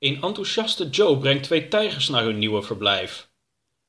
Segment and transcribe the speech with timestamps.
[0.00, 3.30] Een enthousiaste Joe brengt twee tijgers naar hun nieuwe verblijf.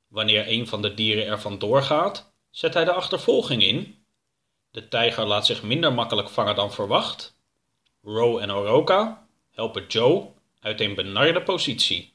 [0.08, 4.06] Wanneer een van de dieren er vandoor gaat, zet hij de achtervolging in.
[4.71, 7.37] De tijger laat zich minder makkelijk vangen dan verwacht.
[8.02, 12.14] Ro en Oroka helpen Joe uit een benarde positie.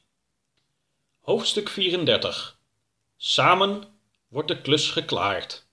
[1.19, 2.59] Hoofdstuk 34
[3.15, 3.83] Samen
[4.27, 5.67] wordt de klus geklaard.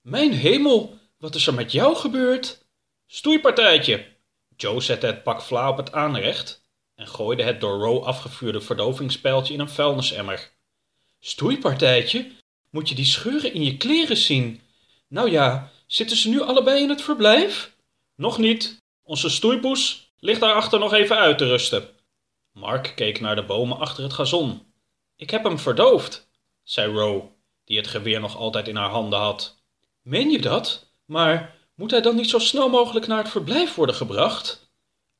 [0.00, 2.66] Mijn hemel, wat is er met jou gebeurd?
[3.06, 4.06] Stoeipartijtje!
[4.56, 6.61] Joe zette het pak vla op het aanrecht
[6.94, 10.50] en gooide het door Ro afgevuurde verdovingspijltje in een vuilnisemmer.
[11.20, 12.30] Stoeipartijtje?
[12.70, 14.60] Moet je die scheuren in je kleren zien?
[15.08, 17.76] Nou ja, zitten ze nu allebei in het verblijf?
[18.14, 18.76] Nog niet.
[19.02, 21.88] Onze stoeipoes ligt daarachter nog even uit te rusten.
[22.52, 24.72] Mark keek naar de bomen achter het gazon.
[25.16, 26.28] Ik heb hem verdoofd,
[26.62, 29.56] zei Ro, die het geweer nog altijd in haar handen had.
[30.02, 30.90] Meen je dat?
[31.04, 34.71] Maar moet hij dan niet zo snel mogelijk naar het verblijf worden gebracht?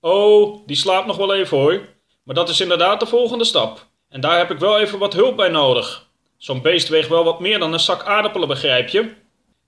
[0.04, 1.88] Oh, die slaapt nog wel even hoor.
[2.22, 3.86] Maar dat is inderdaad de volgende stap.
[4.08, 6.06] En daar heb ik wel even wat hulp bij nodig.
[6.36, 9.12] Zo'n beest weegt wel wat meer dan een zak aardappelen, begrijp je?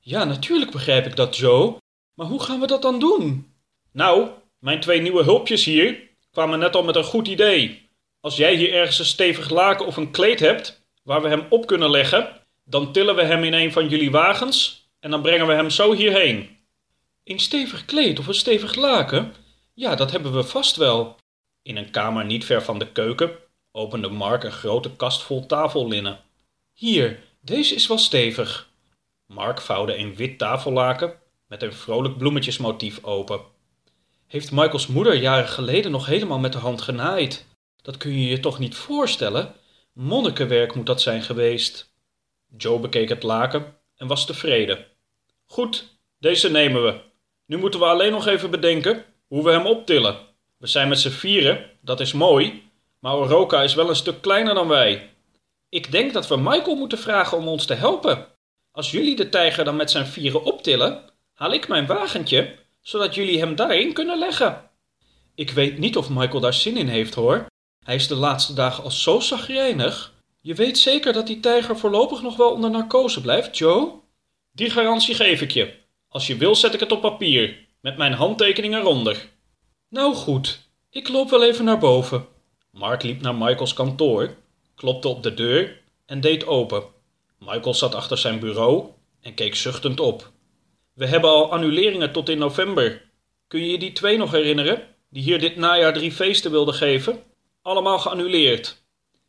[0.00, 1.76] Ja, natuurlijk begrijp ik dat, Joe.
[2.14, 3.52] Maar hoe gaan we dat dan doen?
[3.92, 7.88] Nou, mijn twee nieuwe hulpjes hier kwamen net al met een goed idee.
[8.20, 11.66] Als jij hier ergens een stevig laken of een kleed hebt waar we hem op
[11.66, 15.52] kunnen leggen, dan tillen we hem in een van jullie wagens en dan brengen we
[15.52, 16.56] hem zo hierheen.
[17.24, 19.34] Een stevig kleed of een stevig laken?
[19.74, 21.16] Ja, dat hebben we vast wel.
[21.62, 23.38] In een kamer niet ver van de keuken
[23.72, 26.20] opende Mark een grote kast vol tafellinnen.
[26.72, 28.68] Hier, deze is wel stevig.
[29.26, 31.14] Mark vouwde een wit tafellaken
[31.46, 33.40] met een vrolijk bloemetjesmotief open.
[34.26, 37.46] Heeft Michaels moeder jaren geleden nog helemaal met de hand genaaid?
[37.82, 39.54] Dat kun je je toch niet voorstellen?
[39.92, 41.92] Monnikenwerk moet dat zijn geweest.
[42.56, 44.86] Joe bekeek het laken en was tevreden.
[45.46, 47.00] Goed, deze nemen we.
[47.46, 50.16] Nu moeten we alleen nog even bedenken hoe we hem optillen.
[50.56, 52.62] We zijn met z'n vieren, dat is mooi,
[52.98, 55.10] maar Oroka is wel een stuk kleiner dan wij.
[55.68, 58.26] Ik denk dat we Michael moeten vragen om ons te helpen.
[58.70, 61.02] Als jullie de tijger dan met zijn vieren optillen,
[61.34, 64.70] haal ik mijn wagentje, zodat jullie hem daarin kunnen leggen.
[65.34, 67.46] Ik weet niet of Michael daar zin in heeft hoor.
[67.84, 70.12] Hij is de laatste dagen al zo zagrijnig.
[70.40, 73.92] Je weet zeker dat die tijger voorlopig nog wel onder narcose blijft, Joe?
[74.52, 75.74] Die garantie geef ik je.
[76.08, 79.28] Als je wil, zet ik het op papier, met mijn handtekening eronder.
[79.88, 82.26] Nou goed, ik loop wel even naar boven.
[82.70, 84.34] Mark liep naar Michaels kantoor,
[84.74, 86.82] klopte op de deur en deed open.
[87.38, 88.86] Michael zat achter zijn bureau
[89.20, 90.30] en keek zuchtend op.
[90.94, 93.02] We hebben al annuleringen tot in november.
[93.48, 97.22] Kun je je die twee nog herinneren, die hier dit najaar drie feesten wilden geven?
[97.62, 98.82] Allemaal geannuleerd.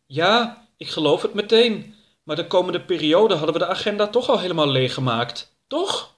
[0.06, 1.96] Ja, ik geloof het meteen.
[2.24, 6.16] Maar de komende periode hadden we de agenda toch al helemaal leeggemaakt, toch?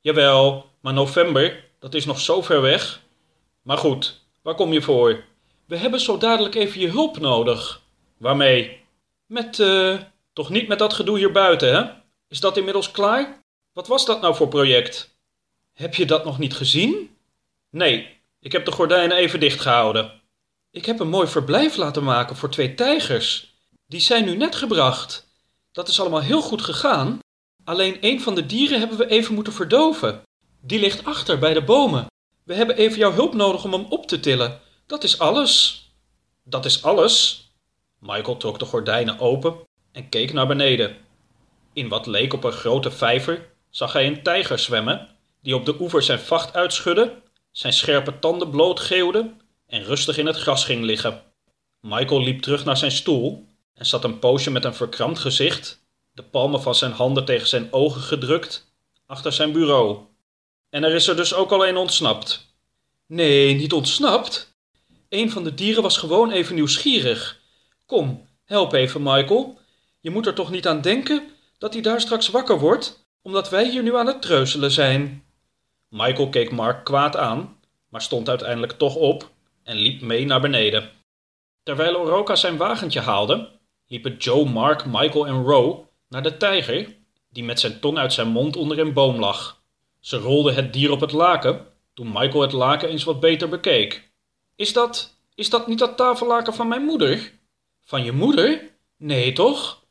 [0.00, 3.00] Jawel, maar november, dat is nog zo ver weg.
[3.62, 5.24] Maar goed, waar kom je voor?
[5.64, 7.82] We hebben zo dadelijk even je hulp nodig.
[8.16, 8.80] Waarmee?
[9.26, 9.98] Met, eh,
[10.32, 11.90] toch niet met dat gedoe hier buiten, hè?
[12.28, 13.42] Is dat inmiddels klaar?
[13.72, 15.16] Wat was dat nou voor project?
[15.72, 17.16] Heb je dat nog niet gezien?
[17.70, 20.20] Nee, ik heb de gordijnen even dicht gehouden.
[20.70, 23.54] Ik heb een mooi verblijf laten maken voor twee tijgers.
[23.86, 25.26] Die zijn nu net gebracht.
[25.72, 27.18] Dat is allemaal heel goed gegaan.
[27.64, 30.22] Alleen een van de dieren hebben we even moeten verdoven.
[30.64, 32.06] Die ligt achter bij de bomen.
[32.44, 34.60] We hebben even jouw hulp nodig om hem op te tillen.
[34.86, 35.86] Dat is alles.
[36.44, 37.46] Dat is alles?
[37.98, 39.56] Michael trok de gordijnen open
[39.92, 40.96] en keek naar beneden.
[41.72, 45.08] In wat leek op een grote vijver zag hij een tijger zwemmen,
[45.42, 49.34] die op de oever zijn vacht uitschudde, zijn scherpe tanden blootgeeuwde
[49.66, 51.22] en rustig in het gras ging liggen.
[51.80, 56.22] Michael liep terug naar zijn stoel en zat een poosje met een verkrampt gezicht, de
[56.22, 58.74] palmen van zijn handen tegen zijn ogen gedrukt,
[59.06, 60.10] achter zijn bureau.
[60.72, 62.54] En er is er dus ook al een ontsnapt.
[63.06, 64.56] Nee, niet ontsnapt.
[65.08, 67.40] Een van de dieren was gewoon even nieuwsgierig.
[67.86, 69.58] Kom, help even, Michael.
[70.00, 73.70] Je moet er toch niet aan denken dat hij daar straks wakker wordt, omdat wij
[73.70, 75.24] hier nu aan het treuzelen zijn.
[75.88, 79.30] Michael keek Mark kwaad aan, maar stond uiteindelijk toch op
[79.62, 80.90] en liep mee naar beneden.
[81.62, 83.48] Terwijl Oroka zijn wagentje haalde,
[83.86, 86.96] liepen Joe, Mark, Michael en Ro naar de tijger,
[87.28, 89.61] die met zijn tong uit zijn mond onder een boom lag.
[90.02, 94.10] Ze rolden het dier op het laken, toen Michael het laken eens wat beter bekeek.
[94.56, 97.32] Is dat, is dat niet dat tafellaken van mijn moeder?
[97.80, 98.70] Van je moeder?
[98.96, 99.82] Nee, toch?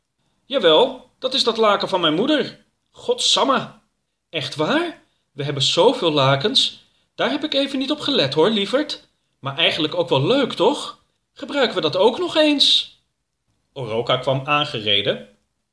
[0.45, 2.65] Jawel, dat is dat laken van mijn moeder.
[2.91, 3.71] Godsamme.
[4.29, 5.01] Echt waar?
[5.31, 6.83] We hebben zoveel lakens.
[7.15, 9.07] Daar heb ik even niet op gelet hoor, lieverd.
[9.39, 11.03] Maar eigenlijk ook wel leuk, toch?
[11.33, 12.99] Gebruiken we dat ook nog eens?
[13.73, 15.27] Oroka kwam aangereden.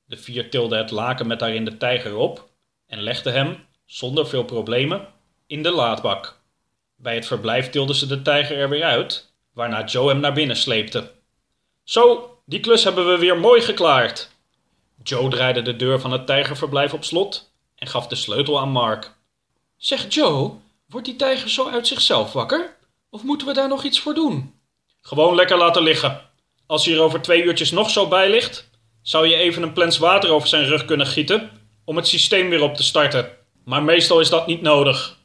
[0.04, 2.48] De vier tilden het laken met daarin de tijger op
[2.86, 5.06] en legden hem, zonder veel problemen,
[5.46, 6.40] in de laadbak.
[6.96, 10.56] Bij het verblijf tilden ze de tijger er weer uit, waarna Joe hem naar binnen
[10.56, 11.10] sleepte.
[11.84, 14.30] Zo, die klus hebben we weer mooi geklaard.
[15.02, 19.14] Joe draaide de deur van het tijgerverblijf op slot en gaf de sleutel aan Mark.
[19.76, 20.52] Zeg Joe,
[20.88, 22.76] wordt die tijger zo uit zichzelf wakker?
[23.10, 24.54] Of moeten we daar nog iets voor doen?
[25.00, 26.20] Gewoon lekker laten liggen.
[26.66, 28.70] Als hij er over twee uurtjes nog zo bij ligt,
[29.02, 31.50] zou je even een plens water over zijn rug kunnen gieten
[31.84, 33.37] om het systeem weer op te starten.
[33.68, 35.18] Maar meestal is dat niet nodig.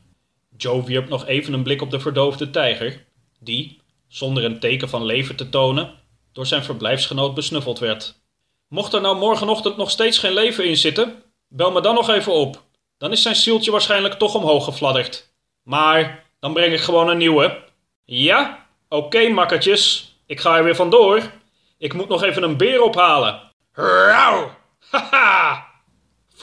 [0.58, 3.06] Joe wierp nog even een blik op de verdoofde tijger,
[3.40, 5.94] die, zonder een teken van leven te tonen,
[6.32, 8.22] door zijn verblijfsgenoot besnuffeld werd.
[8.68, 12.34] Mocht er nou morgenochtend nog steeds geen leven in zitten, bel me dan nog even
[12.34, 12.62] op.
[12.98, 15.34] Dan is zijn zieltje waarschijnlijk toch omhoog gefladderd.
[15.62, 17.64] Maar dan breng ik gewoon een nieuwe.
[18.06, 18.68] Ja?
[18.90, 20.16] Oké, makkertjes.
[20.26, 21.32] Ik ga er weer vandoor.
[21.78, 23.42] Ik moet nog even een beer ophalen.
[23.72, 24.56] Rauw!
[24.92, 25.73] Haha!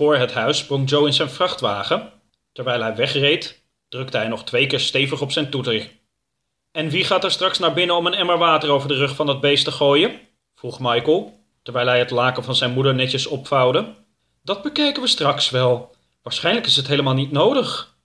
[0.01, 2.13] Voor het huis sprong Joe in zijn vrachtwagen.
[2.53, 5.91] Terwijl hij wegreed, drukte hij nog twee keer stevig op zijn toeter.
[6.73, 9.27] En wie gaat er straks naar binnen om een emmer water over de rug van
[9.27, 10.21] dat beest te gooien?
[10.55, 13.95] vroeg Michael, terwijl hij het laken van zijn moeder netjes opvouwde.
[14.43, 15.95] Dat bekijken we straks wel.
[16.23, 17.97] Waarschijnlijk is het helemaal niet nodig.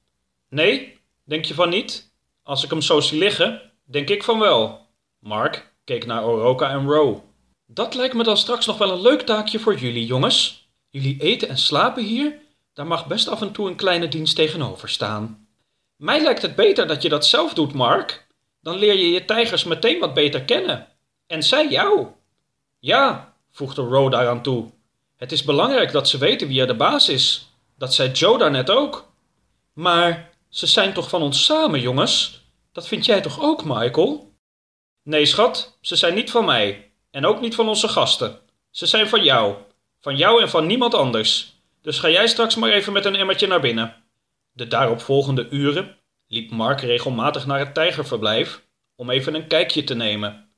[0.50, 2.12] Nee, denk je van niet?
[2.44, 4.88] Als ik hem zo zie liggen, denk ik van wel.
[5.20, 7.18] Mark keek naar Oroka en Row.
[7.68, 10.65] Dat lijkt me dan straks nog wel een leuk taakje voor jullie, jongens.
[10.96, 12.40] Jullie eten en slapen hier,
[12.74, 15.48] daar mag best af en toe een kleine dienst tegenover staan.
[15.96, 18.28] Mij lijkt het beter dat je dat zelf doet, Mark.
[18.62, 20.88] Dan leer je je tijgers meteen wat beter kennen.
[21.28, 22.08] En zij jou.
[22.80, 24.72] Ja, voegde Row daaraan toe.
[25.18, 27.50] Het is belangrijk dat ze weten wie er de baas is.
[27.78, 29.12] Dat zei Joe daarnet ook.
[29.74, 32.44] Maar ze zijn toch van ons samen, jongens?
[32.72, 34.34] Dat vind jij toch ook, Michael?
[35.04, 36.92] Nee, schat, ze zijn niet van mij.
[37.12, 38.40] En ook niet van onze gasten.
[38.72, 39.56] Ze zijn van jou.
[40.06, 41.54] Van jou en van niemand anders.
[41.82, 43.96] Dus ga jij straks maar even met een emmertje naar binnen.
[44.52, 45.98] De daaropvolgende uren
[46.28, 48.62] liep Mark regelmatig naar het tijgerverblijf
[48.96, 50.50] om even een kijkje te nemen.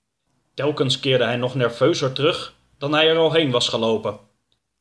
[0.54, 4.20] Telkens keerde hij nog nerveuzer terug dan hij er al heen was gelopen.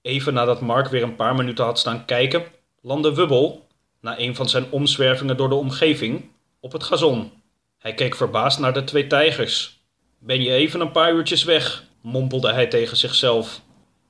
[0.03, 2.45] Even nadat Mark weer een paar minuten had staan kijken,
[2.81, 3.67] landde Wubbel,
[4.01, 6.31] na een van zijn omzwervingen door de omgeving,
[6.61, 7.33] op het gazon.
[7.79, 9.81] Hij keek verbaasd naar de twee tijgers.
[10.19, 13.65] Ben je even een paar uurtjes weg, mompelde hij tegen zichzelf.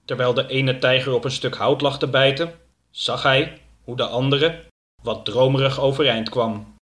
[0.07, 2.55] Terwijl de ene tijger op een stuk hout lag te bijten,
[2.91, 4.65] zag hij hoe de andere
[5.03, 6.76] wat dromerig overeind kwam.